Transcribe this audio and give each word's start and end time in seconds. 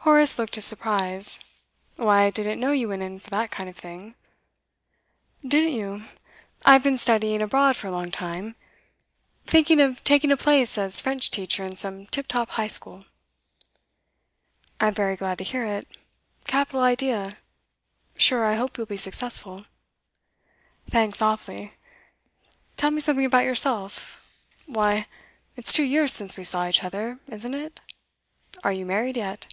Horace 0.00 0.38
looked 0.38 0.54
his 0.54 0.64
surprise. 0.64 1.40
'Why, 1.96 2.26
I 2.26 2.30
didn't 2.30 2.60
know 2.60 2.70
you 2.70 2.90
went 2.90 3.02
in 3.02 3.18
for 3.18 3.28
that 3.30 3.50
kind 3.50 3.68
of 3.68 3.76
thing.' 3.76 4.14
'Didn't 5.44 5.72
you? 5.72 6.04
I've 6.64 6.84
been 6.84 6.96
studying 6.96 7.42
abroad 7.42 7.74
for 7.76 7.88
a 7.88 7.90
long 7.90 8.12
time. 8.12 8.54
Thinking 9.48 9.80
of 9.80 10.04
taking 10.04 10.30
a 10.30 10.36
place 10.36 10.78
as 10.78 11.00
French 11.00 11.28
teacher 11.32 11.64
in 11.64 11.74
some 11.74 12.06
tip 12.06 12.28
top 12.28 12.50
high 12.50 12.68
school.' 12.68 13.02
'I 14.78 14.86
am 14.88 14.94
very 14.94 15.16
glad 15.16 15.38
to 15.38 15.44
hear 15.44 15.66
it. 15.66 15.88
Capital 16.44 16.82
idea. 16.82 17.38
Sure 18.16 18.44
I 18.46 18.54
hope 18.54 18.76
you'll 18.78 18.86
be 18.86 18.96
successful.' 18.96 19.66
'Thanks 20.88 21.20
awf'ly. 21.20 21.72
Tell 22.76 22.92
me 22.92 23.00
something 23.00 23.24
about 23.26 23.42
yourself. 23.44 24.22
Why, 24.66 25.08
it's 25.56 25.72
two 25.72 25.82
years 25.82 26.12
since 26.12 26.36
we 26.36 26.44
saw 26.44 26.68
each 26.68 26.84
other, 26.84 27.18
isn't 27.26 27.54
it? 27.54 27.80
Are 28.62 28.72
you 28.72 28.86
married 28.86 29.16
yet? 29.16 29.48